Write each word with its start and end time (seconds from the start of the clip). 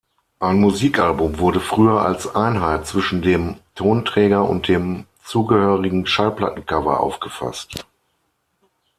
Ein 0.39 0.59
Musikalbum 0.59 1.37
wurde 1.37 1.59
früher 1.59 2.01
als 2.03 2.33
Einheit 2.33 2.87
zwischen 2.87 3.21
dem 3.21 3.57
Tonträger 3.75 4.49
und 4.49 4.67
dem 4.67 5.05
zugehörigen 5.23 6.07
Schallplattencover 6.07 6.99
aufgefasst. 6.99 7.85